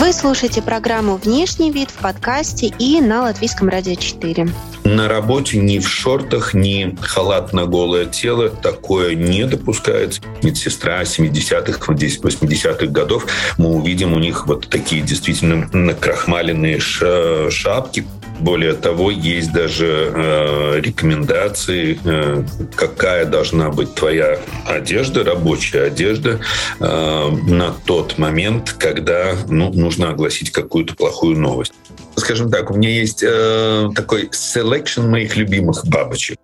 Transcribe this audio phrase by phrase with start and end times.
[0.00, 4.48] Вы слушаете программу «Внешний вид» в подкасте и на Латвийском радио 4.
[4.84, 10.22] На работе ни в шортах, ни халат на голое тело такое не допускается.
[10.42, 13.26] Медсестра 70-х, 80-х годов,
[13.58, 18.06] мы увидим у них вот такие действительно накрахмаленные шапки,
[18.40, 22.44] более того, есть даже э, рекомендации, э,
[22.74, 26.40] какая должна быть твоя одежда, рабочая одежда
[26.80, 31.72] э, на тот момент, когда ну, нужно огласить какую-то плохую новость.
[32.16, 36.38] Скажем так, у меня есть э, такой selection моих любимых бабочек.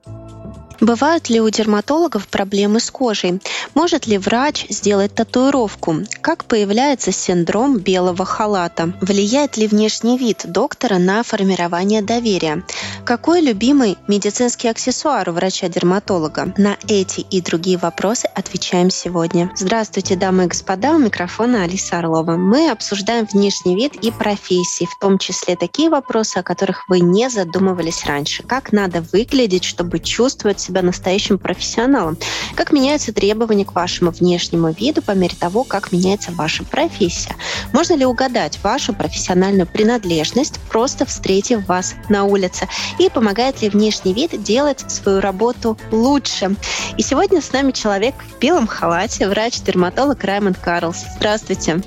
[0.80, 3.40] Бывают ли у дерматологов проблемы с кожей?
[3.74, 5.96] Может ли врач сделать татуировку?
[6.20, 8.92] Как появляется синдром белого халата?
[9.00, 12.64] Влияет ли внешний вид доктора на формирование доверия?
[13.04, 16.54] Какой любимый медицинский аксессуар у врача-дерматолога?
[16.56, 19.50] На эти и другие вопросы отвечаем сегодня.
[19.56, 22.36] Здравствуйте, дамы и господа, у микрофона Алиса Орлова.
[22.36, 27.28] Мы обсуждаем внешний вид и профессии, в том числе такие вопросы, о которых вы не
[27.30, 28.42] задумывались раньше.
[28.42, 32.18] Как надо выглядеть, чтобы чувствовать себя настоящим профессионалом.
[32.54, 37.36] Как меняются требования к вашему внешнему виду по мере того, как меняется ваша профессия?
[37.72, 42.68] Можно ли угадать вашу профессиональную принадлежность, просто встретив вас на улице?
[42.98, 46.56] И помогает ли внешний вид делать свою работу лучше?
[46.96, 51.04] И сегодня с нами человек в белом халате, врач-дерматолог Раймонд Карлс.
[51.16, 51.82] Здравствуйте.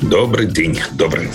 [0.00, 1.30] Добрый день, добрый.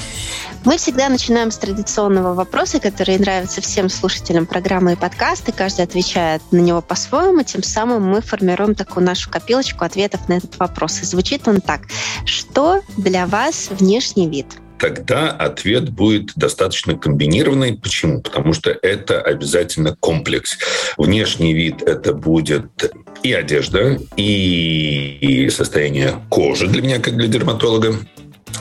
[0.65, 5.51] Мы всегда начинаем с традиционного вопроса, который нравится всем слушателям программы и подкасты.
[5.51, 7.43] Каждый отвечает на него по-своему.
[7.43, 11.03] Тем самым мы формируем такую нашу копилочку ответов на этот вопрос.
[11.03, 11.81] И звучит он так.
[12.25, 14.47] Что для вас внешний вид?
[14.77, 17.77] тогда ответ будет достаточно комбинированный.
[17.77, 18.21] Почему?
[18.21, 20.57] Потому что это обязательно комплекс.
[20.97, 22.93] Внешний вид это будет
[23.23, 27.95] и одежда, и состояние кожи для меня, как для дерматолога,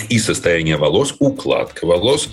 [0.08, 2.28] и состояние волос, укладка волос,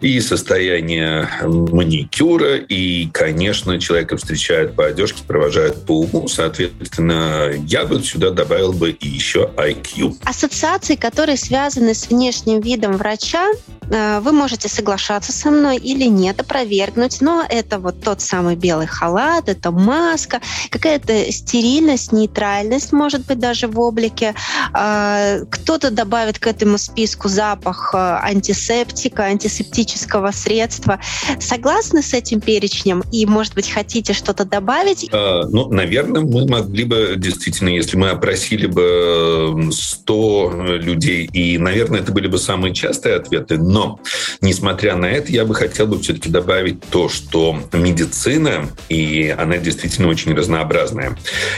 [0.00, 6.28] и состояние маникюра, и, конечно, человека встречают по одежке, провожают по уму.
[6.28, 10.16] Соответственно, я бы сюда добавил бы и еще IQ.
[10.24, 13.48] Ассоциации, которые связаны с внешним видом врача,
[13.90, 18.86] э, вы можете соглашаться со мной или нет, опровергнуть, но это вот тот самый белый
[18.86, 20.40] халат, это маска,
[20.70, 24.34] какая-то стерильность, нейтральность, может быть, даже в облике.
[24.72, 31.00] А, кто-то добавит к этому списку списку запах э, антисептика, антисептического средства.
[31.38, 33.02] Согласны с этим перечнем?
[33.10, 35.08] И, может быть, хотите что-то добавить?
[35.10, 40.52] А, ну, наверное, мы могли бы действительно, если мы опросили бы 100
[40.82, 43.98] людей, и, наверное, это были бы самые частые ответы, но,
[44.42, 50.08] несмотря на это, я бы хотел бы все-таки добавить то, что медицина, и она действительно
[50.08, 51.16] очень разнообразная,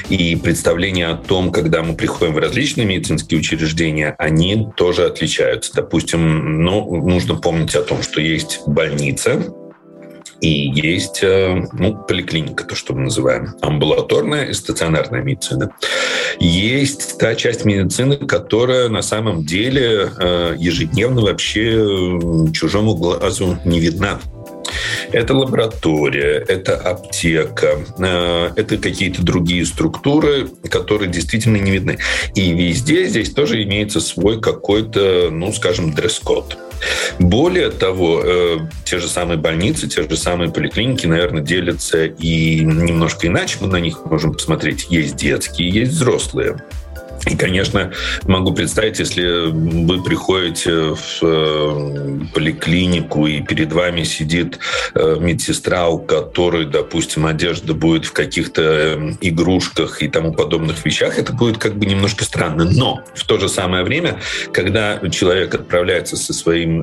[0.09, 5.72] и представление о том, когда мы приходим в различные медицинские учреждения, они тоже отличаются отличаются.
[5.75, 9.43] Допустим, ну, нужно помнить о том, что есть больница,
[10.41, 15.72] и есть э, ну, поликлиника, то, что мы называем, амбулаторная и стационарная медицина.
[16.41, 22.19] Есть та часть медицины, которая на самом деле э, ежедневно вообще
[22.53, 24.19] чужому глазу не видна.
[25.12, 31.98] Это лаборатория, это аптека, э, это какие-то другие структуры, которые действительно не видны.
[32.34, 36.58] И везде здесь тоже имеется свой какой-то, ну, скажем, дресс-код.
[37.19, 43.28] Более того, э, те же самые больницы, те же самые поликлиники, наверное, делятся и немножко
[43.28, 44.86] иначе мы на них можем посмотреть.
[44.91, 46.59] Есть детские, есть взрослые.
[47.27, 47.93] И, конечно,
[48.25, 54.59] могу представить, если вы приходите в э, поликлинику, и перед вами сидит
[54.94, 61.16] э, медсестра, у которой, допустим, одежда будет в каких-то э, игрушках и тому подобных вещах,
[61.16, 62.65] это будет как бы немножко странно.
[62.65, 64.19] Но в то же самое время,
[64.53, 66.83] когда человек отправляется со своим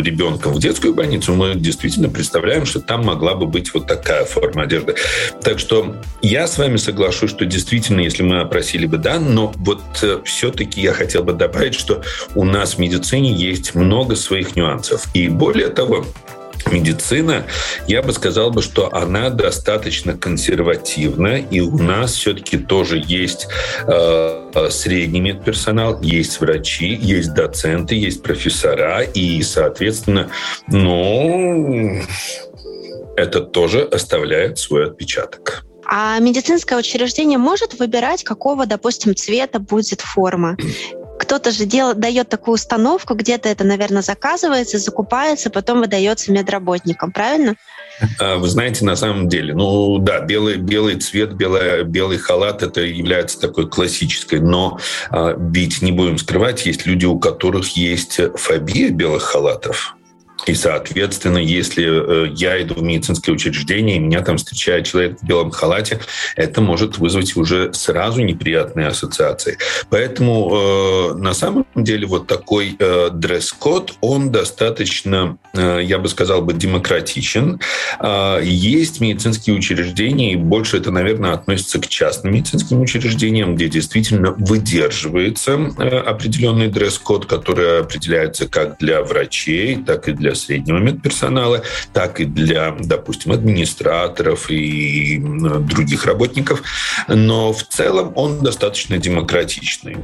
[0.00, 4.62] ребенком в детскую больницу, мы действительно представляем, что там могла бы быть вот такая форма
[4.62, 4.96] одежды.
[5.42, 9.82] Так что я с вами соглашусь, что действительно, если мы опросили бы да, но вот
[10.02, 12.02] э, все-таки я хотел бы добавить, что
[12.34, 15.06] у нас в медицине есть много своих нюансов.
[15.14, 16.04] И более того,
[16.70, 17.44] медицина,
[17.86, 23.48] я бы сказал бы, что она достаточно консервативна, и у нас все-таки тоже есть
[23.86, 30.30] э, э, средний медперсонал, есть врачи, есть доценты, есть профессора, и, соответственно,
[30.68, 32.00] ну,
[33.16, 35.64] это тоже оставляет свой отпечаток.
[35.86, 40.56] А медицинское учреждение может выбирать, какого, допустим, цвета будет форма?
[41.18, 47.54] кто-то же дел, дает такую установку, где-то это, наверное, заказывается, закупается, потом выдается медработникам, правильно?
[48.18, 52.80] А, вы знаете, на самом деле, ну да, белый, белый цвет, белый, белый халат это
[52.80, 54.78] является такой классической, но
[55.10, 59.96] а, ведь не будем скрывать, есть люди, у которых есть фобия белых халатов.
[60.46, 65.26] И, соответственно, если э, я иду в медицинское учреждение, и меня там встречает человек в
[65.26, 66.00] белом халате,
[66.36, 69.58] это может вызвать уже сразу неприятные ассоциации.
[69.88, 76.42] Поэтому э, на самом деле вот такой э, дресс-код, он достаточно, э, я бы сказал
[76.42, 77.60] бы, демократичен.
[78.00, 84.32] Э, есть медицинские учреждения, и больше это, наверное, относится к частным медицинским учреждениям, где действительно
[84.32, 92.20] выдерживается э, определенный дресс-код, который определяется как для врачей, так и для среднего медперсонала, так
[92.20, 96.62] и для, допустим, администраторов и других работников.
[97.08, 99.96] Но в целом он достаточно демократичный.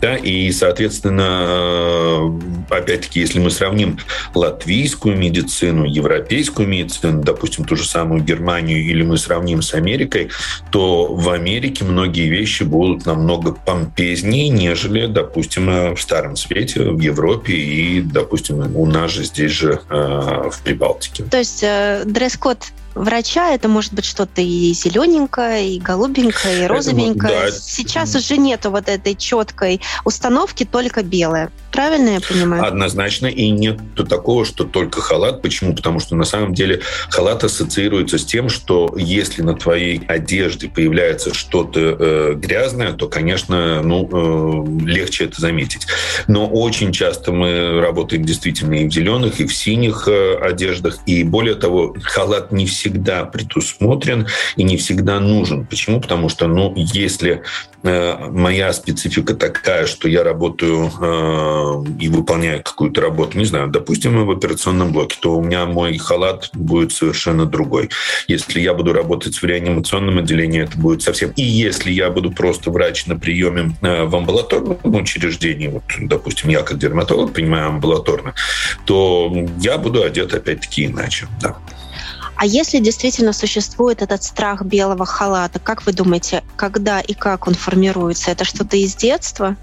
[0.00, 2.38] Да, и, соответственно,
[2.70, 3.98] опять-таки, если мы сравним
[4.34, 10.30] латвийскую медицину, европейскую медицину, допустим, ту же самую Германию, или мы сравним с Америкой,
[10.70, 17.54] то в Америке многие вещи будут намного помпезнее, нежели, допустим, в Старом Свете, в Европе
[17.54, 21.24] и, допустим, у нас же здесь же э, в Прибалтике.
[21.24, 22.58] То есть э, дресс-код
[22.98, 27.50] врача это может быть что-то и зелененькое, и голубенькое, и розовенькое.
[27.50, 27.50] Да.
[27.50, 31.50] Сейчас уже нету вот этой четкой установки, только белое.
[31.72, 32.66] Правильно я понимаю?
[32.66, 33.26] Однозначно.
[33.26, 33.78] И нет
[34.08, 35.42] такого, что только халат.
[35.42, 35.74] Почему?
[35.74, 36.80] Потому что на самом деле
[37.10, 43.82] халат ассоциируется с тем, что если на твоей одежде появляется что-то э, грязное, то, конечно,
[43.82, 45.86] ну, э, легче это заметить.
[46.26, 50.98] Но очень часто мы работаем действительно и в зеленых, и в синих э, одеждах.
[51.06, 54.26] И более того, халат не всегда предусмотрен
[54.56, 55.66] и не всегда нужен.
[55.66, 56.00] Почему?
[56.00, 57.42] Потому что, ну, если
[57.84, 64.26] Э, моя специфика такая, что я работаю э, и выполняю какую-то работу, не знаю, допустим,
[64.26, 67.90] в операционном блоке, то у меня мой халат будет совершенно другой.
[68.26, 71.30] Если я буду работать в реанимационном отделении, это будет совсем...
[71.36, 76.62] И если я буду просто врач на приеме э, в амбулаторном учреждении, вот, допустим, я
[76.62, 78.34] как дерматолог принимаю амбулаторно,
[78.86, 81.28] то я буду одет опять-таки иначе.
[81.40, 81.56] Да.
[82.38, 87.54] А если действительно существует этот страх белого халата, как вы думаете, когда и как он
[87.54, 88.30] формируется?
[88.30, 89.56] Это что-то из детства?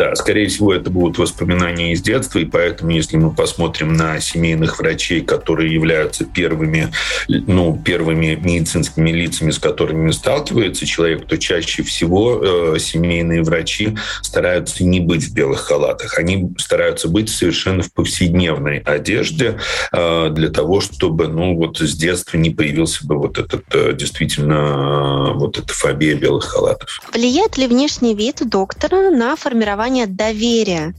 [0.00, 4.78] Да, скорее всего, это будут воспоминания из детства, и поэтому, если мы посмотрим на семейных
[4.78, 6.90] врачей, которые являются первыми,
[7.28, 14.84] ну, первыми медицинскими лицами, с которыми сталкивается человек, то чаще всего э, семейные врачи стараются
[14.84, 16.16] не быть в белых халатах.
[16.16, 19.58] Они стараются быть совершенно в повседневной одежде
[19.92, 24.54] э, для того, чтобы, ну, вот с детства не появился бы вот этот, э, действительно,
[24.54, 27.02] э, вот эта фобия белых халатов.
[27.12, 30.94] Влияет ли внешний вид доктора на формирование формирование доверия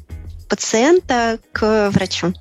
[0.49, 2.33] пациента к врачу?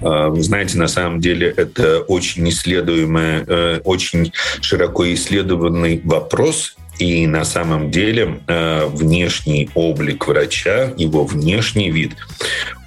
[0.00, 7.26] А, вы знаете, на самом деле это очень исследуемый, э, очень широко исследованный вопрос, и
[7.28, 12.16] на самом деле э, внешний облик врача, его внешний вид,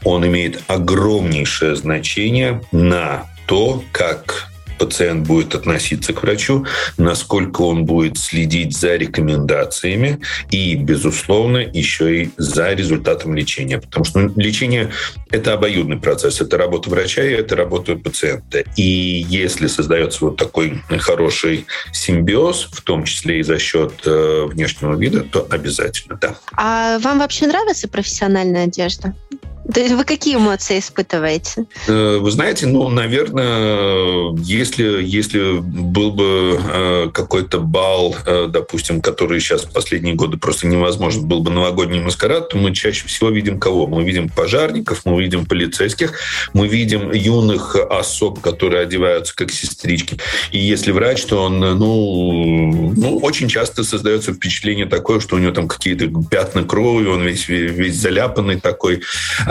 [0.03, 4.50] он имеет огромнейшее значение на то, как
[4.81, 6.65] пациент будет относиться к врачу,
[6.97, 10.19] насколько он будет следить за рекомендациями
[10.49, 13.77] и, безусловно, еще и за результатом лечения.
[13.77, 14.91] Потому что ну, лечение–
[15.29, 16.41] это обоюдный процесс.
[16.41, 18.63] Это работа врача и это работа пациента.
[18.75, 18.81] И
[19.29, 25.21] если создается вот такой хороший симбиоз, в том числе и за счет э, внешнего вида,
[25.21, 26.35] то обязательно, да.
[26.57, 29.13] А вам вообще нравится профессиональная одежда?
[29.73, 31.65] То есть вы какие эмоции испытываете?
[31.87, 39.39] Э, вы знаете, ну, наверное, если, если был бы э, какой-то бал, э, допустим, который
[39.39, 43.59] сейчас в последние годы просто невозможен, был бы новогодний маскарад, то мы чаще всего видим
[43.59, 43.85] кого?
[43.87, 46.13] Мы видим пожарников, мы видим полицейских,
[46.53, 50.17] мы видим юных особ, которые одеваются как сестрички.
[50.51, 55.51] И если врач, то он, ну, ну очень часто создается впечатление такое, что у него
[55.51, 59.01] там какие-то пятна крови, он весь, весь заляпанный такой.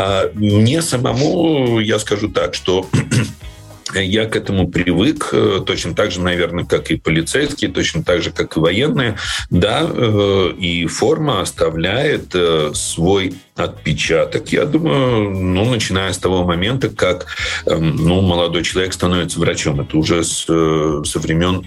[0.03, 2.87] А, мне самому, я скажу так, что
[3.95, 8.31] я к этому привык, э, точно так же, наверное, как и полицейские, точно так же,
[8.31, 9.17] как и военные.
[9.51, 14.49] Да, э, и форма оставляет э, свой отпечаток.
[14.53, 17.27] Я думаю, ну, начиная с того момента, как
[17.67, 19.81] эм, ну, молодой человек становится врачом.
[19.81, 21.61] Это уже с, со времен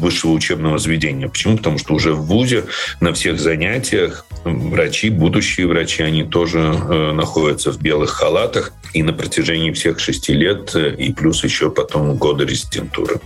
[0.00, 1.28] высшего учебного заведения.
[1.28, 1.58] Почему?
[1.58, 2.64] Потому что уже в ВУЗе
[3.00, 8.72] на всех занятиях врачи, будущие врачи, они тоже находятся в белых халатах.
[8.92, 13.20] И на протяжении всех шести лет, и плюс еще потом года резидентуры.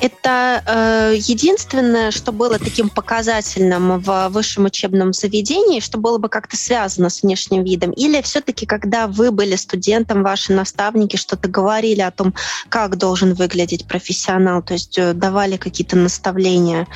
[0.00, 6.56] Это э, единственное, что было таким показательным в высшем учебном заведении, что было бы как-то
[6.56, 7.90] связано с внешним видом?
[7.92, 12.34] Или все-таки, когда вы были студентом, ваши наставники что-то говорили о том,
[12.68, 16.86] как должен выглядеть профессионал, то есть э, давали какие-то наставления?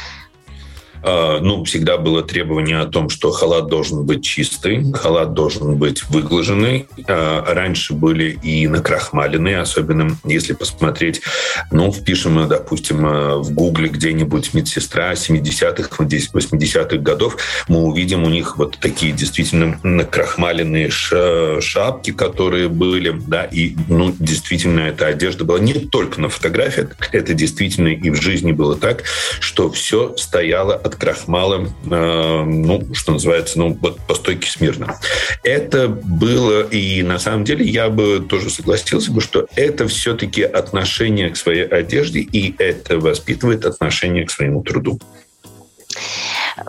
[1.02, 6.04] А, ну, всегда было требование о том, что халат должен быть чистый, халат должен быть
[6.04, 6.88] выглаженный.
[7.06, 11.22] А, раньше были и накрахмаленные, особенно если посмотреть,
[11.70, 12.98] ну, впишем, допустим,
[13.40, 17.36] в Гугле где-нибудь медсестра 70-х, 80-х годов,
[17.68, 24.80] мы увидим у них вот такие действительно накрахмаленные шапки, которые были, да, и, ну, действительно,
[24.80, 29.04] эта одежда была не только на фотографиях, это действительно и в жизни было так,
[29.40, 34.98] что все стояло от крахмала, э, ну, что называется, ну, вот по стойке смирно.
[35.44, 41.30] Это было, и на самом деле я бы тоже согласился бы, что это все-таки отношение
[41.30, 44.98] к своей одежде, и это воспитывает отношение к своему труду.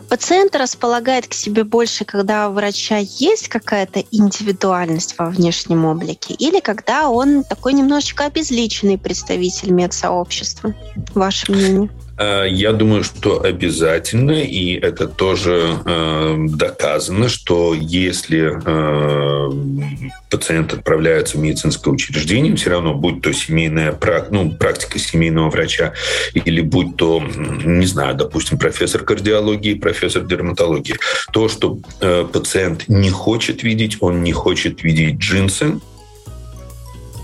[0.08, 6.60] Пациент располагает к себе больше, когда у врача есть какая-то индивидуальность во внешнем облике, или
[6.60, 10.76] когда он такой немножечко обезличенный представитель медсообщества?
[11.16, 11.90] Ваше мнение?
[12.20, 19.52] Э, я думаю, что обязательно, и это тоже э, доказано, что если э,
[20.30, 23.98] пациент отправляется в медицинское учреждение, все равно, будь то семейная
[24.32, 25.94] ну, практика семейного врача,
[26.34, 27.24] или будь то,
[27.64, 30.96] не знаю, допустим, профессор кардиологии, профессор дерматологии,
[31.32, 31.80] то, что
[32.34, 35.80] пациент не хочет видеть, он не хочет видеть джинсы,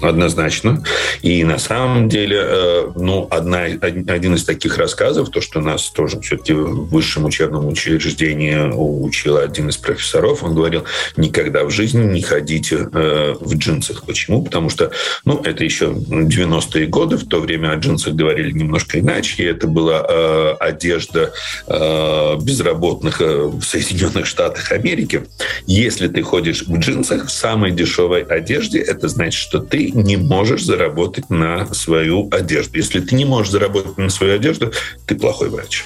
[0.02, 0.84] однозначно.
[1.22, 6.20] И на самом деле, э, ну, одна, один из таких рассказов, то, что нас тоже
[6.22, 10.84] все-таки в высшем учебном учреждении учил один из профессоров, он говорил,
[11.18, 14.04] никогда в жизни не ходите э, в джинсах.
[14.06, 14.44] Почему?
[14.44, 14.92] Потому что,
[15.24, 19.68] ну, это еще 90-е годы, в то время о джинсах говорили немножко иначе, и это
[19.68, 21.32] была э, одежда
[21.68, 25.24] безработных в Соединенных Штатах Америки.
[25.66, 30.63] Если ты ходишь в джинсах, в самой дешевой одежде, это значит, что ты не можешь
[30.63, 32.77] заработать на свою одежду.
[32.77, 34.72] Если ты не можешь заработать на свою одежду,
[35.06, 35.84] ты плохой врач.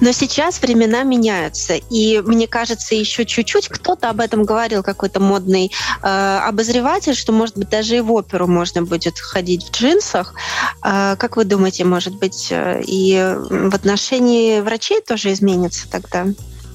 [0.00, 5.70] Но сейчас времена меняются, и мне кажется, еще чуть-чуть кто-то об этом говорил, какой-то модный
[6.02, 10.34] э, обозреватель, что, может быть, даже и в оперу можно будет ходить в джинсах.
[10.82, 16.26] Э, как вы думаете, может быть, э, и в отношении врачей тоже изменится тогда?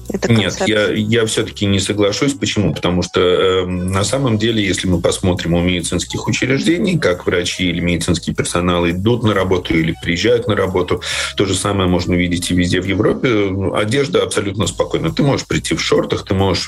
[0.08, 2.34] Это Нет, я, я все-таки не соглашусь.
[2.34, 2.74] Почему?
[2.74, 7.80] Потому что э, на самом деле, если мы посмотрим у медицинских учреждений, как врачи или
[7.80, 11.02] медицинский персонал идут на работу или приезжают на работу,
[11.36, 13.50] то же самое можно видеть и везде в Европе.
[13.74, 15.12] Одежда абсолютно спокойна.
[15.12, 16.64] Ты можешь прийти в шортах, ты можешь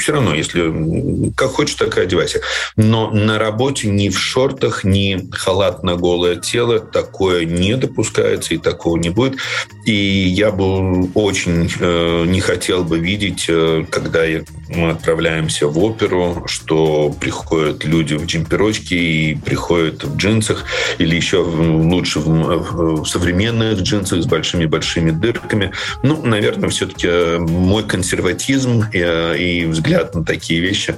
[0.00, 2.40] все равно, если как хочешь, так и одевайся.
[2.76, 8.58] Но на работе ни в шортах, ни халат на голое тело такое не допускается и
[8.58, 9.38] такого не будет.
[9.84, 14.22] И я бы очень э, не хотел бы видеть, э, когда
[14.68, 20.64] мы отправляемся в оперу, что приходят люди в джемперочке и приходят в джинсах,
[20.98, 25.72] или еще лучше в современных джинсах с большими-большими дырками.
[26.04, 30.94] Ну, наверное, все-таки э, мой консерватизм и, э, и взгляд на такие вещи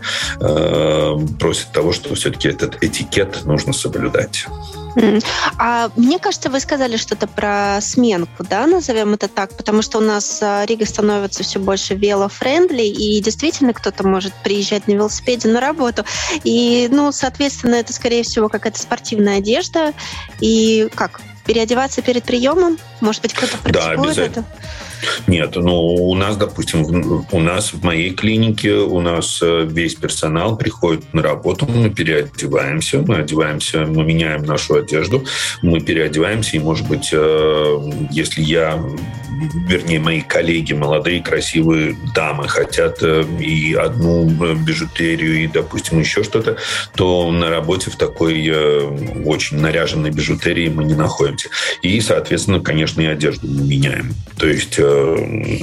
[1.39, 4.47] просит того, что все-таки этот этикет нужно соблюдать.
[5.59, 10.01] А мне кажется, вы сказали что-то про сменку, да, назовем это так, потому что у
[10.01, 15.61] нас а, Рига становится все больше велофрендли, и действительно кто-то может приезжать на велосипеде на
[15.61, 16.05] работу.
[16.45, 19.93] И, ну, соответственно, это, скорее всего, какая-то спортивная одежда.
[20.41, 21.21] И как?
[21.45, 22.79] Переодеваться перед приемом?
[23.01, 24.45] Может быть, кто-то практикует да, это?
[25.27, 30.57] Нет, ну у нас, допустим, у нас в моей клинике у нас э, весь персонал
[30.57, 35.25] приходит на работу, мы переодеваемся, мы одеваемся, мы меняем нашу одежду,
[35.63, 37.79] мы переодеваемся, и, может быть, э,
[38.11, 38.83] если я
[39.69, 46.57] вернее, мои коллеги, молодые, красивые дамы хотят э, и одну бижутерию, и, допустим, еще что-то,
[46.97, 48.51] то на работе в такой
[49.25, 51.51] очень наряженной бижутерии мы не находимся.
[51.83, 54.15] И, соответственно, конечно, и одежду мы меняем.
[54.39, 54.79] То есть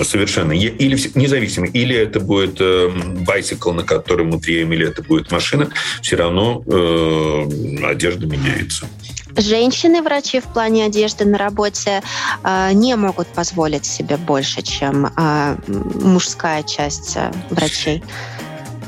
[0.04, 0.52] совершенно.
[0.54, 1.68] Или независимо.
[1.68, 2.90] Или это будет э,
[3.26, 5.70] байсикл, на котором мы приедем, или это будет машина,
[6.02, 8.88] все равно э, одежда меняется.
[9.38, 12.02] Женщины-врачи в плане одежды на работе
[12.44, 18.02] э, не могут позволить себе больше, чем э, мужская часть э, врачей.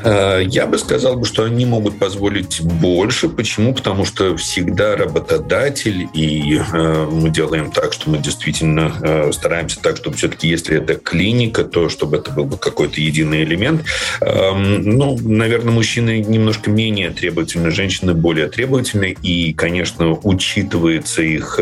[0.07, 3.27] Э, я бы сказал, что они могут позволить больше.
[3.27, 3.73] Почему?
[3.73, 9.97] Потому что всегда работодатель, и э, мы делаем так, что мы действительно э, стараемся так,
[9.97, 13.83] чтобы все-таки, если это клиника, то чтобы это был бы какой-то единый элемент.
[14.21, 21.59] Эм, ну, наверное, мужчины немножко менее требовательны, женщины более требовательны, и, конечно, учитывается их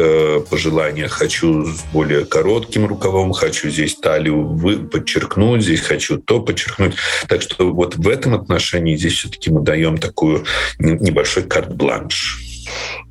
[0.49, 1.07] пожелания.
[1.07, 6.95] Хочу с более коротким рукавом, хочу здесь талию подчеркнуть, здесь хочу то подчеркнуть.
[7.27, 10.45] Так что вот в этом отношении здесь все-таки мы даем такую
[10.79, 12.41] небольшой карт-бланш.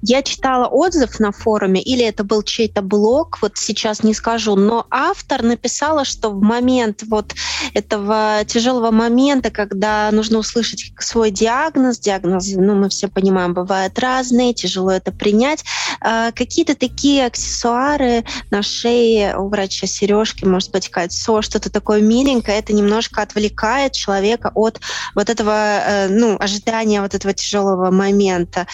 [0.03, 4.87] Я читала отзыв на форуме, или это был чей-то блог, вот сейчас не скажу, но
[4.91, 7.35] автор написала, что в момент вот
[7.73, 14.53] этого тяжелого момента, когда нужно услышать свой диагноз, диагноз, ну, мы все понимаем, бывают разные,
[14.53, 15.65] тяжело это принять,
[16.01, 22.73] какие-то такие аксессуары на шее у врача сережки, может быть, кольцо, что-то такое миленькое, это
[22.73, 24.81] немножко отвлекает человека от
[25.15, 28.67] вот этого, э, ну, ожидания вот этого тяжелого момента.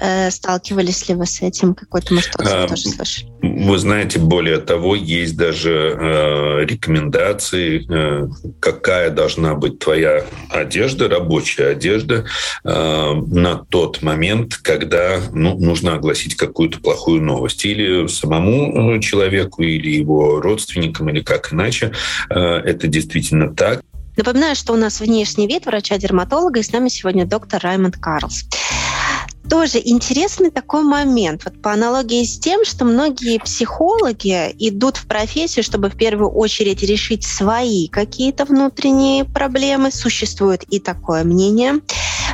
[0.00, 1.74] Э, сталкивались ли вы с этим?
[1.74, 3.30] Какой-то, может, а, тоже слышали?
[3.42, 8.28] Вы знаете, более того, есть даже э, рекомендации, э,
[8.60, 12.24] какая должна быть твоя одежда, рабочая одежда
[12.64, 17.64] э, на тот момент, когда ну, нужно огласить какую-то плохую новость.
[17.64, 21.92] Или самому э, человеку, или его родственникам, или как иначе.
[22.30, 23.82] Э, это действительно так.
[24.16, 28.44] Напоминаю, что у нас внешний вид врача-дерматолога, и с нами сегодня доктор Раймонд Карлс
[29.48, 31.42] тоже интересный такой момент.
[31.44, 36.82] Вот по аналогии с тем, что многие психологи идут в профессию, чтобы в первую очередь
[36.82, 39.90] решить свои какие-то внутренние проблемы.
[39.90, 41.80] Существует и такое мнение.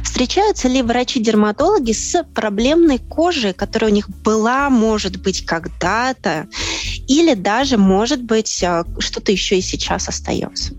[0.03, 6.49] Встречаются ли врачи-дерматологи с проблемной кожей, которая у них была, может быть, когда-то,
[7.09, 10.75] или даже, может быть, э, что-то еще и сейчас остается?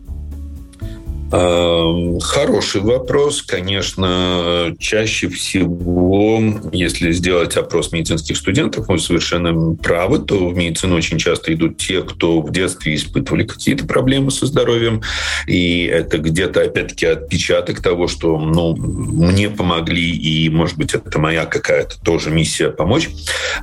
[1.34, 3.42] Эм, хороший вопрос.
[3.42, 6.40] Конечно, чаще всего,
[6.72, 12.04] если сделать опрос медицинских студентов, вы совершенно правы, то в медицину очень часто идут те,
[12.04, 15.02] кто в детстве испытывали какие-то проблемы со здоровьем.
[15.48, 21.46] И это где-то, опять-таки, отпечаток того, что ну, мне помогли, и, может быть, это моя
[21.46, 23.10] какая-то тоже миссия помочь.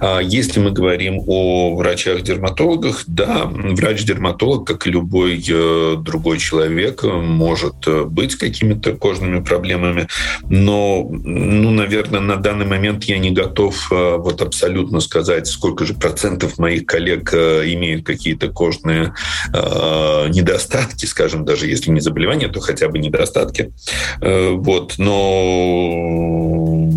[0.00, 7.59] А если мы говорим о врачах-дерматологах, да, врач-дерматолог, как и любой э, другой человек, может
[7.60, 10.08] может э, быть какими-то кожными проблемами,
[10.48, 15.94] но, ну, наверное, на данный момент я не готов э, вот абсолютно сказать, сколько же
[15.94, 19.14] процентов моих коллег э, имеют какие-то кожные
[19.52, 23.72] э, недостатки, скажем, даже если не заболевания, то хотя бы недостатки.
[24.20, 26.30] Э, вот, но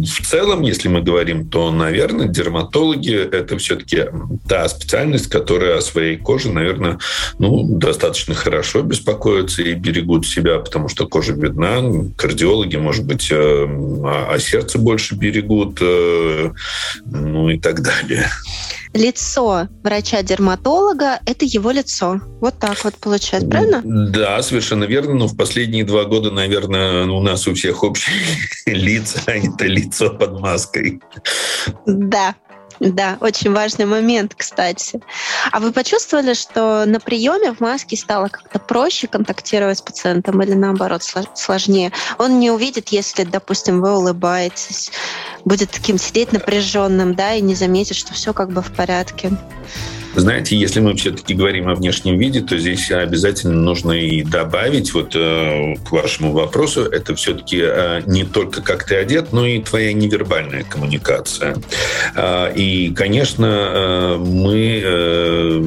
[0.03, 4.05] в целом, если мы говорим, то, наверное, дерматологи– это все-таки
[4.47, 6.99] та специальность, которая о своей коже, наверное,
[7.39, 11.81] ну, достаточно хорошо беспокоится и берегут себя себя, потому что кожа видна.
[12.15, 16.51] Кардиологи, может быть, э, о, о сердце больше берегут, э,
[17.05, 18.27] ну и так далее.
[18.93, 22.21] Лицо врача-дерматолога– это его лицо.
[22.41, 23.81] Вот так вот получается, правильно?
[23.83, 25.15] Да, совершенно верно.
[25.15, 28.15] Но в последние два года, наверное, у нас у всех общие
[28.67, 31.01] лица, а это лицо под маской.
[31.87, 32.35] Да,
[32.79, 35.01] да, очень важный момент, кстати.
[35.51, 40.53] А вы почувствовали, что на приеме в маске стало как-то проще контактировать с пациентом или
[40.53, 41.03] наоборот
[41.35, 41.91] сложнее?
[42.17, 44.91] Он не увидит, если, допустим, вы улыбаетесь,
[45.45, 49.31] будет таким сидеть напряженным, да, и не заметит, что все как бы в порядке.
[50.15, 55.15] Знаете, если мы все-таки говорим о внешнем виде, то здесь обязательно нужно и добавить вот
[55.15, 59.91] э, к вашему вопросу, это все-таки э, не только как ты одет, но и твоя
[59.93, 61.57] невербальная коммуникация.
[62.15, 65.63] Э, и, конечно, э, мы э,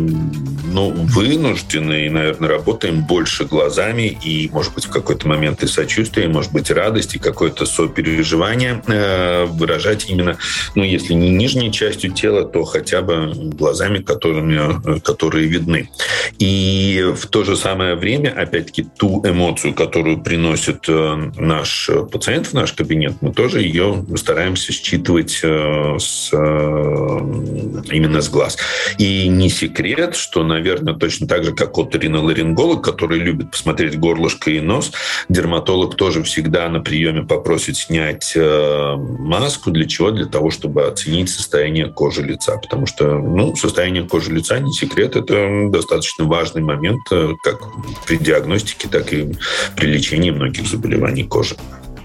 [0.73, 6.29] ну, вынуждены и, наверное, работаем больше глазами и, может быть, в какой-то момент и сочувствие,
[6.29, 10.37] может быть, радость и какое-то сопереживание э, выражать именно,
[10.75, 15.91] ну, если не нижней частью тела, то хотя бы глазами, которыми, которые видны.
[16.39, 22.53] И в то же самое время, опять-таки, ту эмоцию, которую приносит э, наш пациент в
[22.55, 28.59] наш кабинет, мы тоже ее стараемся считывать э, с, именно с глаз.
[28.99, 34.51] И не секрет, что, наверное, наверное, точно так же, как оториноларинголог, который любит посмотреть горлышко
[34.51, 34.93] и нос,
[35.29, 39.71] дерматолог тоже всегда на приеме попросит снять э, маску.
[39.71, 40.11] Для чего?
[40.11, 42.57] Для того, чтобы оценить состояние кожи лица.
[42.57, 47.61] Потому что ну, состояние кожи лица, не секрет, это достаточно важный момент э, как
[48.07, 49.35] при диагностике, так и
[49.77, 51.57] при лечении многих заболеваний кожи.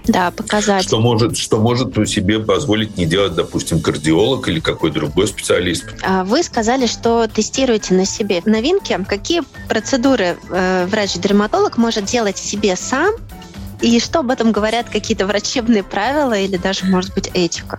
[0.06, 0.84] Да, показать.
[0.84, 5.84] Что может, что может себе позволить не делать, допустим, кардиолог или какой другой специалист.
[6.02, 8.98] А вы сказали, что тестируете на себе новинки.
[9.08, 13.14] Какие процедуры э, врач-дерматолог может делать себе сам
[13.80, 17.78] И что об этом говорят какие-то врачебные правила или даже, может быть, этика?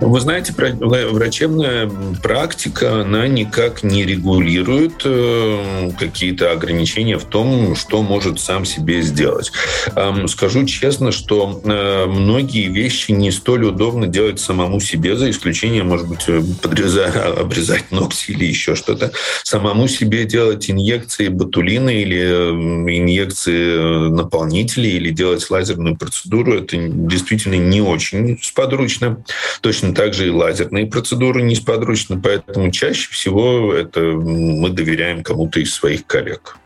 [0.00, 1.90] Вы знаете, врачебная
[2.22, 9.52] практика, она никак не регулирует э, какие-то ограничения в том, что может сам себе сделать.
[10.26, 16.08] Скажу честно, что э, многие вещи не столь удобно делать самому себе, за исключением, может
[16.08, 19.12] быть, э, подрезать, обрезать ногти или еще что-то.
[19.44, 27.80] Самому себе делать инъекции ботулина или инъекции наполнителей или делать лазерную процедуру, это действительно не
[27.80, 29.22] очень сподручно.
[29.60, 35.74] Точно так же и лазерные процедуры несподручны, поэтому чаще всего это мы доверяем кому-то из
[35.74, 36.56] своих коллег.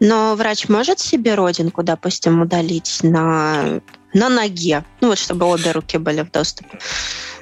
[0.00, 3.80] Но врач может себе родинку, допустим, удалить на,
[4.14, 6.78] на ноге, ну вот чтобы обе руки были в доступе?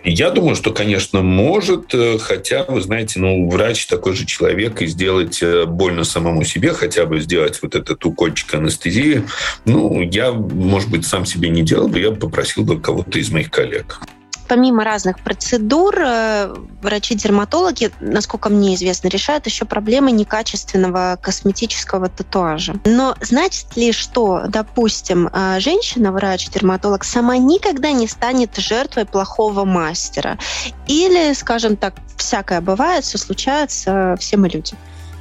[0.05, 4.87] Я думаю, что, конечно, может, э, хотя, вы знаете, ну, врач такой же человек, и
[4.87, 9.25] сделать э, больно самому себе, хотя бы сделать вот этот укольчик анестезии,
[9.65, 13.31] ну, я, может быть, сам себе не делал бы, я бы попросил бы кого-то из
[13.31, 14.01] моих коллег
[14.49, 22.75] помимо разных процедур, э, врачи-дерматологи, насколько мне известно, решают еще проблемы некачественного косметического татуажа.
[22.85, 30.39] Но значит ли, что, допустим, э, женщина-врач-дерматолог сама никогда не станет жертвой плохого мастера?
[30.87, 34.75] Или, скажем так, всякое бывает, все случается, все мы люди?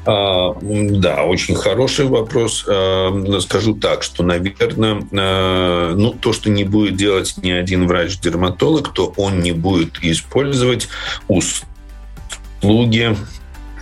[0.07, 2.65] А, да, очень хороший вопрос.
[2.65, 8.93] А, скажу так, что, наверное, а, ну, то, что не будет делать ни один врач-дерматолог,
[8.93, 10.87] то он не будет использовать
[11.27, 13.17] услуги,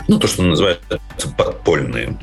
[0.08, 1.00] ну, то, что называется
[1.38, 2.18] подпольные.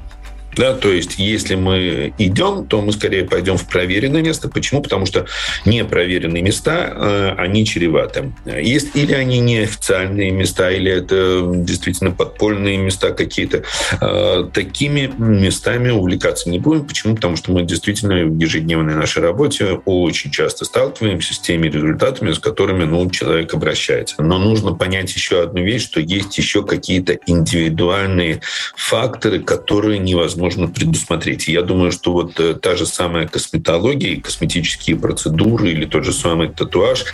[0.56, 4.48] Да, то есть, если мы идем, то мы скорее пойдем в проверенное место.
[4.48, 4.82] Почему?
[4.82, 5.26] Потому что
[5.64, 8.32] непроверенные места, э, они чреваты.
[8.44, 13.62] Есть или они неофициальные места, или это действительно подпольные места какие-то.
[14.00, 16.86] Э, такими местами увлекаться не будем.
[16.86, 17.14] Почему?
[17.14, 22.38] Потому что мы действительно в ежедневной нашей работе очень часто сталкиваемся с теми результатами, с
[22.38, 24.22] которыми ну, человек обращается.
[24.22, 28.42] Но нужно понять еще одну вещь, что есть еще какие-то индивидуальные
[28.76, 31.48] факторы, которые невозможно можно предусмотреть.
[31.48, 36.12] И я думаю, что вот э, та же самая косметология, косметические процедуры или тот же
[36.12, 37.04] самый татуаж,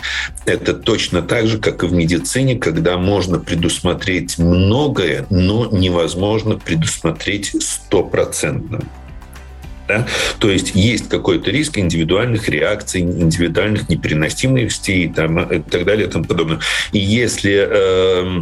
[0.45, 7.55] это точно так же, как и в медицине, когда можно предусмотреть многое, но невозможно предусмотреть
[7.61, 8.81] стопроцентно.
[9.87, 10.07] Да?
[10.39, 16.09] То есть есть какой-то риск индивидуальных реакций, индивидуальных непереносимостей и, там, и так далее и
[16.09, 16.59] тому подобное.
[16.93, 18.41] И если э,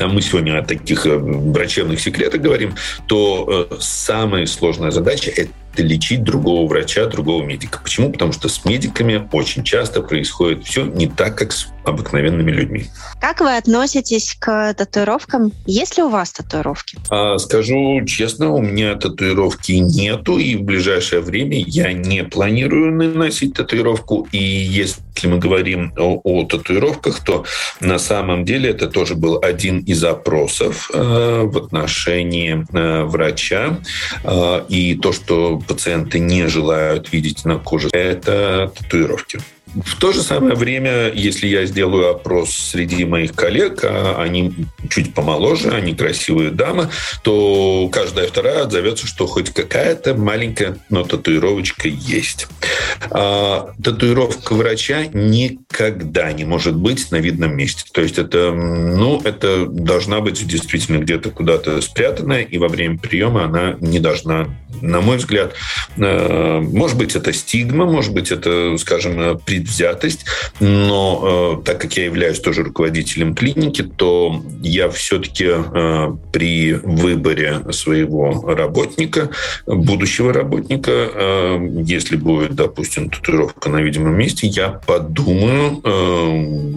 [0.00, 2.74] а мы сегодня о таких э, врачебных секретах говорим,
[3.06, 7.80] то э, самая сложная задача– это лечить другого врача, другого медика.
[7.82, 8.10] Почему?
[8.12, 12.86] Потому что с медиками очень часто происходит все не так, как с обыкновенными людьми.
[13.20, 15.52] Как вы относитесь к татуировкам?
[15.66, 16.98] Есть ли у вас татуировки?
[17.10, 23.54] А, скажу честно, у меня татуировки нету, и в ближайшее время я не планирую наносить
[23.54, 24.28] татуировку.
[24.32, 27.44] И если мы говорим о, о татуировках, то
[27.80, 33.78] на самом деле это тоже был один из опросов э, в отношении э, врача.
[34.24, 39.38] Э, и то, что пациенты не желают видеть на коже, это татуировки.
[39.74, 44.54] В то же самое время, если я сделаю опрос среди моих коллег, а они
[44.88, 46.88] чуть помоложе, они красивые дамы,
[47.22, 52.48] то каждая вторая отзовется, что хоть какая-то маленькая, но татуировочка есть.
[53.10, 57.84] А, татуировка врача никогда не может быть на видном месте.
[57.92, 63.44] То есть это, ну, это должна быть действительно где-то куда-то спрятанная, и во время приема
[63.44, 64.48] она не должна,
[64.80, 65.54] на мой взгляд,
[65.96, 70.24] э, может быть, это стигма, может быть, это, скажем, при предвзятость,
[70.60, 77.60] но э, так как я являюсь тоже руководителем клиники, то я все-таки э, при выборе
[77.72, 79.30] своего работника,
[79.66, 86.68] будущего работника, э, если будет, допустим, татуировка на видимом месте, я подумаю, э,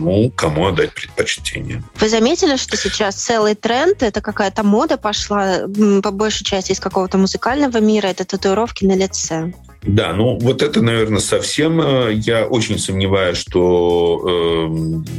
[0.00, 1.82] ну, кому отдать предпочтение.
[2.00, 5.60] Вы заметили, что сейчас целый тренд, это какая-то мода пошла,
[6.02, 9.52] по большей части из какого-то музыкального мира, это татуировки на лице?
[9.86, 11.80] Да, ну вот это, наверное, совсем.
[11.80, 14.66] Э, я очень сомневаюсь, что э,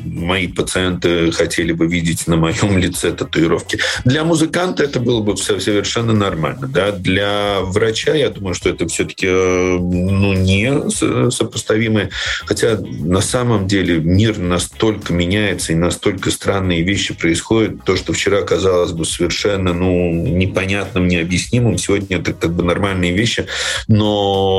[0.06, 3.80] мои пациенты хотели бы видеть на моем лице татуировки.
[4.06, 6.68] Для музыканта это было бы совершенно нормально.
[6.68, 6.92] Да?
[6.92, 10.90] Для врача, я думаю, что это все-таки э, ну, не
[11.30, 12.10] сопоставимое.
[12.46, 17.84] Хотя на самом деле мир настолько меняется и настолько странные вещи происходят.
[17.86, 23.46] То, что вчера казалось бы совершенно ну, непонятным, необъяснимым, сегодня это как бы нормальные вещи.
[23.88, 24.55] Но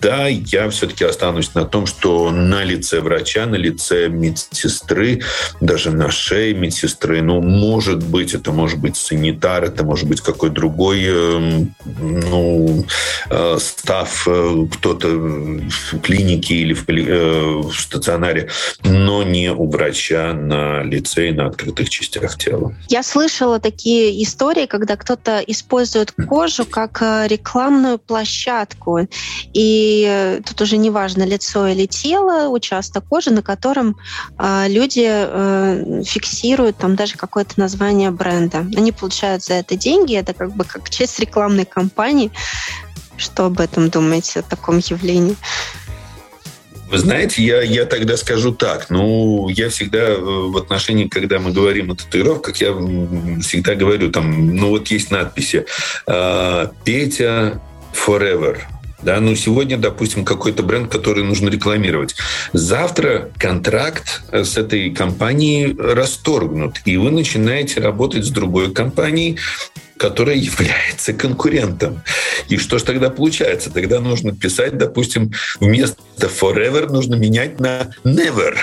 [0.00, 5.22] да, я все-таки останусь на том, что на лице врача, на лице медсестры,
[5.60, 10.54] даже на шее медсестры, ну, может быть, это может быть санитар, это может быть какой-то
[10.54, 12.84] другой, эм, ну,
[13.28, 18.48] э, став э, кто-то в клинике или в, э, в стационаре,
[18.82, 22.74] но не у врача на лице и на открытых частях тела.
[22.88, 28.79] Я слышала такие истории, когда кто-то использует кожу как рекламную площадку.
[29.52, 33.96] И тут уже не важно лицо или тело, участок кожи, на котором
[34.38, 38.58] люди фиксируют там даже какое-то название бренда.
[38.76, 42.30] Они получают за это деньги, это как бы как часть рекламной кампании.
[43.16, 45.36] Что об этом думаете, о таком явлении?
[46.90, 48.90] Вы знаете, я, я тогда скажу так.
[48.90, 52.72] Ну, я всегда э, в отношении, когда мы говорим о татуировках, я
[53.42, 55.66] всегда говорю, там, ну вот есть надписи
[56.06, 57.60] а, «Петя
[57.94, 58.58] Forever»,
[59.02, 62.14] да, ну сегодня, допустим, какой-то бренд, который нужно рекламировать.
[62.52, 69.38] Завтра контракт э, с этой компанией расторгнут, и вы начинаете работать с другой компанией,
[69.96, 72.02] которая является конкурентом.
[72.48, 73.70] И что же тогда получается?
[73.70, 78.56] Тогда нужно писать, допустим, вместо forever нужно менять на never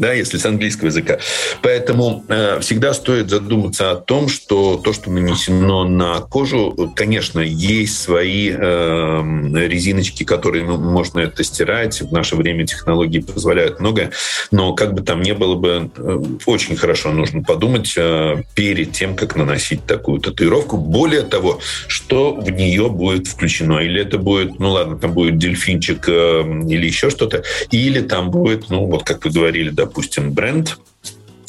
[0.00, 1.18] да, если с английского языка.
[1.62, 8.00] Поэтому э, всегда стоит задуматься о том, что то, что нанесено на кожу, конечно, есть
[8.00, 12.00] свои э, резиночки, которые можно это стирать.
[12.00, 14.10] В наше время технологии позволяют многое,
[14.50, 19.14] но как бы там ни было бы, э, очень хорошо нужно подумать э, перед тем,
[19.14, 20.78] как наносить такую татуировку.
[20.78, 23.80] Более того, что в нее будет включено.
[23.80, 28.70] Или это будет, ну ладно, там будет дельфинчик э, или еще что-то, или там будет,
[28.70, 30.78] ну вот как вы говорили, да, допустим, бренд,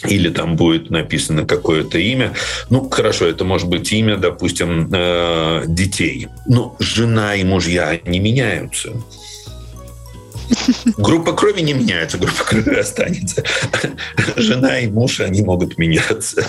[0.07, 2.33] или там будет написано какое-то имя.
[2.71, 6.27] Ну, хорошо, это может быть имя, допустим, э, детей.
[6.47, 8.93] Но жена и мужья не меняются.
[10.97, 13.43] Группа крови не меняется, группа крови останется.
[14.35, 16.47] Жена и муж, они могут меняться.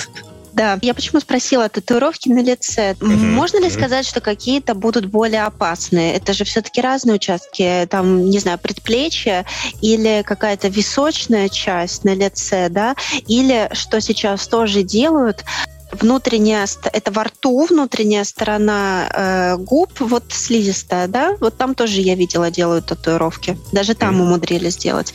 [0.52, 2.94] Да, я почему спросила татуировки на лице.
[3.00, 3.08] Угу.
[3.10, 6.14] Можно ли сказать, что какие-то будут более опасные?
[6.14, 9.46] Это же все-таки разные участки, там, не знаю, предплечье
[9.80, 12.94] или какая-то височная часть на лице, да,
[13.26, 15.44] или что сейчас тоже делают,
[15.92, 22.14] внутренняя, это во рту, внутренняя сторона э, губ, вот слизистая, да, вот там тоже я
[22.14, 24.22] видела делают татуировки, даже там mm.
[24.22, 25.12] умудрились сделать.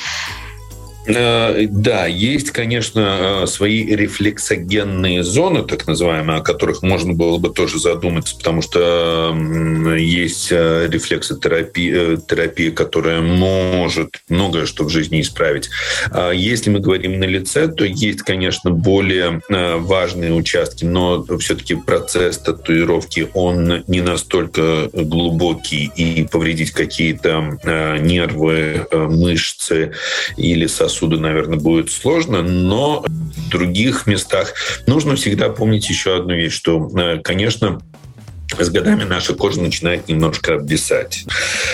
[1.07, 7.49] Э, да, есть, конечно, э, свои рефлексогенные зоны, так называемые, о которых можно было бы
[7.49, 9.35] тоже задуматься, потому что
[9.97, 15.69] есть э, рефлексотерапия, терапия, которая может многое что в жизни исправить.
[16.11, 22.37] А если мы говорим на лице, то есть, конечно, более важные участки, но все-таки процесс
[22.39, 27.57] татуировки, он не настолько глубокий и повредить какие-то
[28.01, 29.93] нервы, мышцы
[30.35, 34.53] или сосуды сосуды, наверное, будет сложно, но в других местах
[34.87, 37.79] нужно всегда помнить еще одну вещь, что, э, конечно,
[38.57, 41.25] с годами наша кожа начинает немножко обвисать.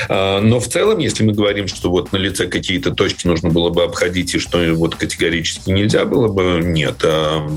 [0.10, 3.70] А, но в целом, если мы говорим, что вот на лице какие-то точки нужно было
[3.70, 6.96] бы обходить, и что вот категорически нельзя было бы, нет.
[7.04, 7.48] А,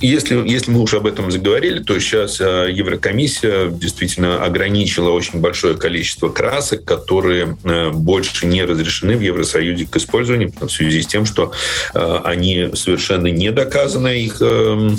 [0.00, 5.74] если, если мы уже об этом заговорили, то сейчас а, Еврокомиссия действительно ограничила очень большое
[5.74, 7.56] количество красок, которые
[7.92, 11.52] больше не разрешены в Евросоюзе к использованию в связи с тем, что
[11.94, 14.98] они совершенно не доказаны их эм,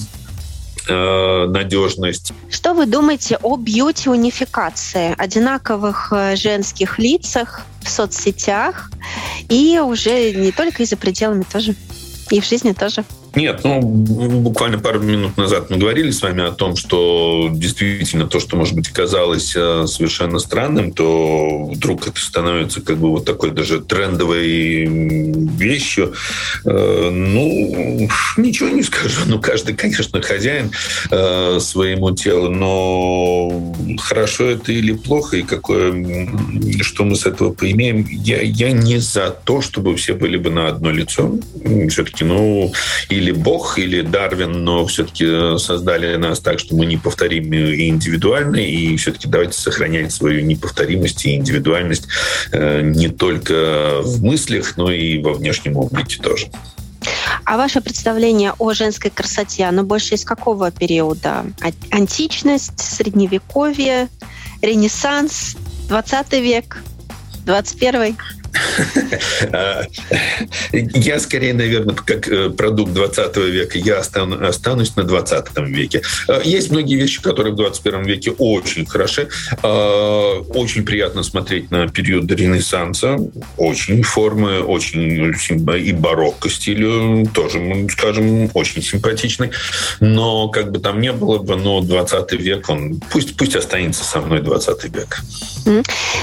[0.88, 2.34] э, надежность.
[2.50, 8.92] Что вы думаете о бьюти-унификации, одинаковых э, женских лицах в соцсетях
[9.50, 11.76] и уже не только и за пределами тоже,
[12.30, 13.04] и в жизни тоже?
[13.36, 18.40] Нет, ну, буквально пару минут назад мы говорили с вами о том, что действительно то,
[18.40, 23.52] что, может быть, казалось э, совершенно странным, то вдруг это становится как бы вот такой
[23.52, 26.14] даже трендовой вещью.
[26.66, 29.22] Э, ну, ничего не скажу.
[29.26, 30.72] Ну, каждый, конечно, хозяин
[31.12, 35.92] э, своему телу, но хорошо это или плохо, и какое,
[36.82, 40.68] что мы с этого поимеем, я, я не за то, чтобы все были бы на
[40.70, 41.36] одно лицо.
[41.90, 42.72] Все-таки, ну,
[43.10, 47.90] или или Бог, или Дарвин, но все-таки э, создали нас так, что мы неповторимы и
[47.90, 52.08] индивидуальны, и все-таки давайте сохранять свою неповторимость и индивидуальность
[52.52, 56.48] э, не только в мыслях, но и во внешнем облике тоже.
[57.46, 61.46] А ваше представление о женской красоте, оно больше из какого периода?
[61.92, 64.08] Античность, средневековье,
[64.62, 65.56] ренессанс,
[65.90, 66.84] 20 век,
[67.46, 68.18] 21
[70.72, 76.02] Я скорее, наверное, как э, продукт 20 века, я останусь на 20 веке.
[76.28, 79.30] Э, есть многие вещи, которые в 21 веке очень хороши.
[79.64, 83.18] Э, очень приятно смотреть на период Ренессанса.
[83.58, 85.34] Очень формы, очень
[85.78, 89.52] и барокко стилю, тоже, скажем, очень симпатичный.
[90.00, 94.22] Но как бы там ни было бы, но 20 век, он пусть, пусть останется со
[94.22, 95.22] мной 20 век.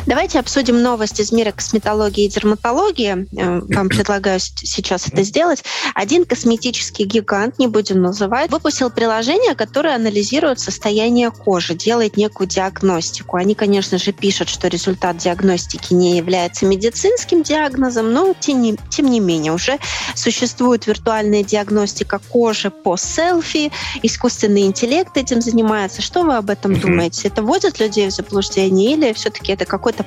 [0.06, 3.26] Давайте обсудим новость из мира косметологии и дерматологии.
[3.36, 5.64] Э, вам предлагаю сейчас это сделать.
[5.94, 13.36] Один косметический гигант, не будем называть, выпустил приложение, которое анализирует состояние кожи, делает некую диагностику.
[13.36, 19.06] Они, конечно же, пишут, что результат диагностики не является медицинским диагнозом, но тем не, тем
[19.06, 19.78] не менее уже
[20.14, 23.70] существует виртуальная диагностика кожи по селфи,
[24.02, 26.02] искусственный интеллект этим занимается.
[26.02, 27.28] Что вы об этом думаете?
[27.28, 30.04] Это вводит людей в заблуждение или все-таки это какой-то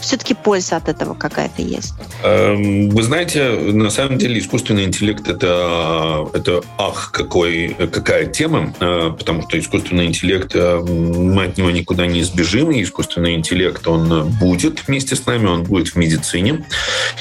[0.00, 1.94] все-таки польза от этого какая-то есть?
[2.22, 9.12] Эм, вы знаете, на самом деле искусственный интеллект это, это ах, какой, какая тема, э,
[9.16, 14.30] потому что искусственный интеллект, э, мы от него никуда не избежим, и искусственный интеллект, он
[14.40, 16.64] будет вместе с нами, он будет в медицине.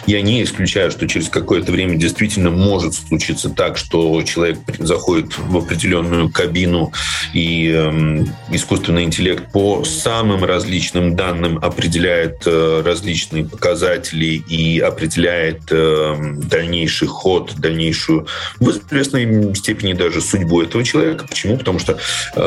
[0.06, 5.58] Я не исключаю, что через какое-то время действительно может случиться так, что человек заходит в
[5.58, 6.91] определенную кабину,
[7.34, 16.15] и эм, искусственный интеллект по самым различным данным определяет э, различные показатели и определяет э,
[16.38, 18.27] дальнейший ход, дальнейшую,
[18.60, 21.25] в известной степени даже судьбу этого человека.
[21.27, 21.57] Почему?
[21.57, 22.39] Потому что э,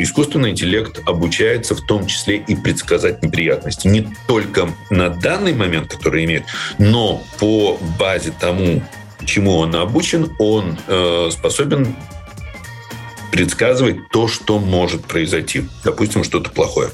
[0.00, 3.88] искусственный интеллект обучается в том числе и предсказать неприятности.
[3.88, 6.44] Не только на данный момент, который имеет,
[6.78, 8.82] но по базе тому,
[9.24, 11.96] чему он обучен, он э, способен
[13.30, 15.64] предсказывать то, что может произойти.
[15.82, 16.90] Допустим, что-то плохое.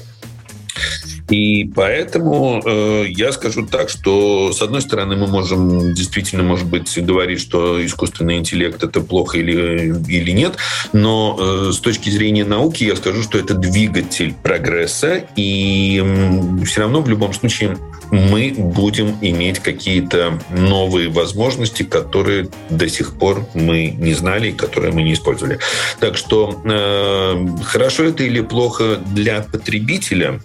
[1.31, 7.01] И поэтому э, я скажу так, что с одной стороны мы можем действительно, может быть,
[7.03, 10.57] говорить, что искусственный интеллект это плохо или, или нет,
[10.91, 16.81] но э, с точки зрения науки я скажу, что это двигатель прогресса, и э, все
[16.81, 17.77] равно в любом случае
[18.11, 24.93] мы будем иметь какие-то новые возможности, которые до сих пор мы не знали и которые
[24.93, 25.59] мы не использовали.
[25.99, 30.41] Так что э, хорошо это или плохо для потребителя,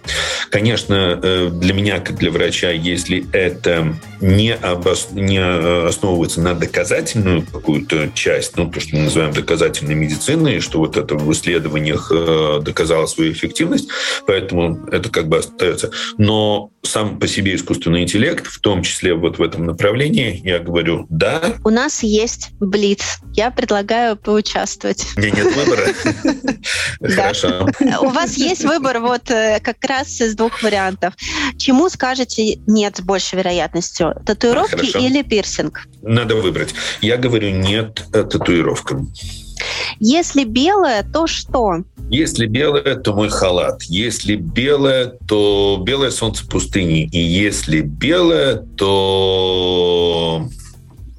[0.51, 5.09] конечно, э, для меня, как для врача, если это не, обос...
[5.11, 10.97] не основывается на доказательную какую-то часть, ну, то, что мы называем доказательной медициной, что вот
[10.97, 13.89] это в исследованиях э, доказало свою эффективность,
[14.27, 15.91] поэтому это как бы остается.
[16.17, 21.07] Но сам по себе искусственный интеллект, в том числе вот в этом направлении, я говорю,
[21.11, 21.57] да.
[21.65, 23.19] У нас есть Блиц.
[23.35, 25.07] Я предлагаю поучаствовать.
[25.17, 25.87] Меня нет выбора.
[27.15, 27.69] Хорошо.
[28.01, 31.15] У вас есть выбор вот э, как раз из двух вариантов.
[31.59, 34.15] Чему скажете нет с большей вероятностью?
[34.25, 35.87] Татуировки или пирсинг?
[36.03, 36.75] Надо выбрать.
[37.01, 39.13] Я говорю нет татуировкам.
[39.99, 41.83] Если белое, то что?
[42.11, 43.83] Если белое, то мой халат.
[43.85, 47.09] Если белое, то белое солнце пустыни.
[47.11, 50.49] И если белое, то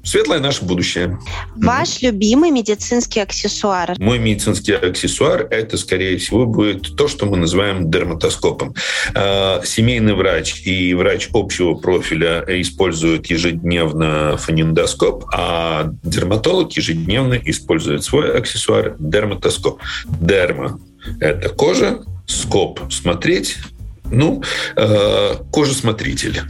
[0.08, 1.18] Светлое наше будущее.
[1.54, 3.94] Ваш любимый медицинский аксессуар?
[3.98, 8.74] Мой медицинский аксессуар– это, скорее всего, будет то, что мы называем дерматоскопом.
[9.14, 18.34] А, семейный врач и врач общего профиля используют ежедневно фонендоскоп, а дерматолог ежедневно использует свой
[18.34, 19.78] аксессуар– дерматоскоп.
[20.06, 20.80] Дерма–
[21.20, 23.58] это кожа, скоп– смотреть,
[24.10, 24.42] ну,
[24.76, 26.40] э, кожесмотритель.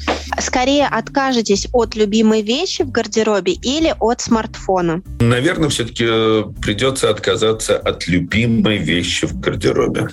[0.40, 5.02] Скорее откажетесь от любимой вещи в гардеробе или от смартфона?
[5.20, 10.08] Наверное, все-таки э, придется отказаться от любимой вещи в гардеробе.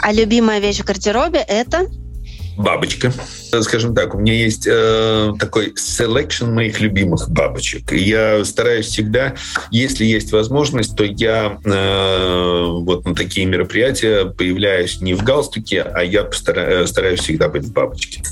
[0.00, 1.86] А любимая вещь в гардеробе это?
[2.56, 3.12] Бабочка.
[3.60, 7.92] Скажем так, у меня есть э, такой selection моих любимых бабочек.
[7.92, 9.34] Я стараюсь всегда,
[9.70, 16.02] если есть возможность, то я э, вот на такие мероприятия появляюсь не в галстуке, а
[16.02, 18.22] я постараюсь, стараюсь всегда быть в бабочке.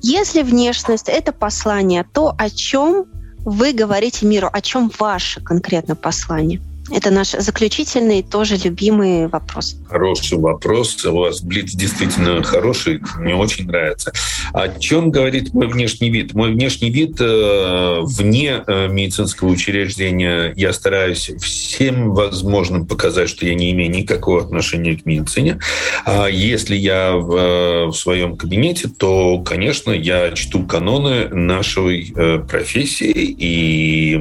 [0.00, 3.06] Если внешность— это послание, то о чем
[3.44, 4.48] вы говорите миру?
[4.52, 6.60] О чем ваше конкретно послание?
[6.90, 9.76] Это наш заключительный, тоже любимый вопрос.
[9.88, 11.04] Хороший вопрос.
[11.04, 14.12] У вас Блиц действительно хороший, мне очень нравится.
[14.52, 16.34] О чем говорит мой внешний вид?
[16.34, 23.54] Мой внешний вид э, вне э, медицинского учреждения я стараюсь всем возможным показать, что я
[23.54, 25.58] не имею никакого отношения к медицине.
[26.06, 32.14] А если я в, э, в своем кабинете, то, конечно, я чту каноны нашей
[32.48, 34.14] профессии и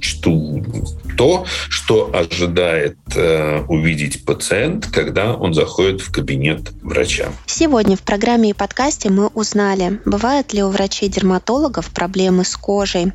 [0.00, 0.64] чту
[1.16, 7.32] то, что ожидает э, увидеть пациент, когда он заходит в кабинет врача.
[7.46, 13.12] Сегодня в программе и подкасте мы узнали, бывают ли у врачей-дерматологов проблемы с кожей,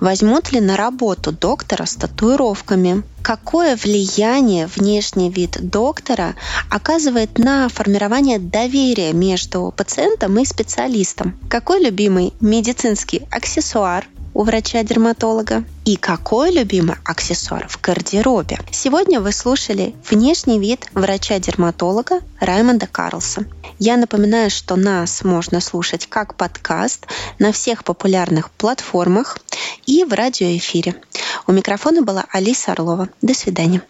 [0.00, 6.34] возьмут ли на работу доктора с татуировками, какое влияние внешний вид доктора
[6.70, 15.96] оказывает на формирование доверия между пациентом и специалистом, какой любимый медицинский аксессуар у врача-дерматолога и
[15.96, 18.58] какой любимый аксессуар в гардеробе.
[18.70, 23.44] Сегодня вы слушали внешний вид врача-дерматолога Раймонда Карлса.
[23.78, 27.06] Я напоминаю, что нас можно слушать как подкаст
[27.38, 29.38] на всех популярных платформах
[29.86, 30.94] и в радиоэфире.
[31.46, 33.08] У микрофона была Алиса Орлова.
[33.20, 33.82] До свидания.